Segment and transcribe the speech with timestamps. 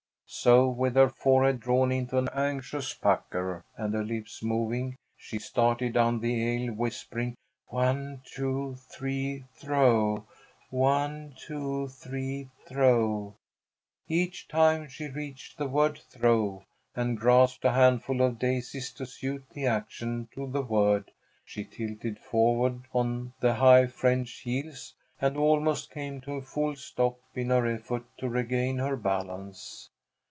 [0.33, 5.91] So with her forehead drawn into an anxious pucker, and her lips moving, she started
[5.95, 7.35] down the aisle whispering,
[7.67, 10.23] "One, two, three throw!
[10.69, 13.35] One, two, three throw!"
[14.07, 16.63] Each time, as she reached the word "throw"
[16.95, 21.11] and grasped a handful of daisies to suit the action to the word,
[21.43, 27.19] she tilted forward on the high French heels and almost came to a full stop
[27.35, 29.89] in her effort to regain her balance.